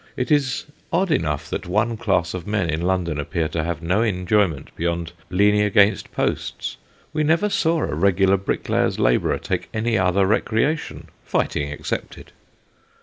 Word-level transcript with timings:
It 0.17 0.31
is 0.31 0.65
odd 0.91 1.11
enough 1.11 1.47
that 1.51 1.67
one 1.67 1.95
class 1.95 2.33
of 2.33 2.47
men 2.47 2.71
in 2.71 2.81
London 2.81 3.19
appear 3.19 3.47
to 3.49 3.63
have 3.63 3.83
no 3.83 4.01
enjoyment 4.01 4.75
beyond 4.75 5.11
leaning 5.29 5.61
against 5.61 6.11
posts. 6.11 6.77
We 7.13 7.23
never 7.23 7.49
saw 7.49 7.81
a 7.83 7.93
regular 7.93 8.37
bricklayer's 8.37 8.97
labourer 8.97 9.37
take 9.37 9.69
any 9.75 9.99
other 9.99 10.25
recreation, 10.25 11.09
fighting 11.23 11.71
ex 11.71 11.91
cepted. 11.91 12.29